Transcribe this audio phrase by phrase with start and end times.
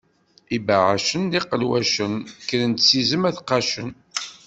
[0.55, 3.89] Ibeɛɛacen d iqelwacen, kkren-d s izem ad t-qqacen.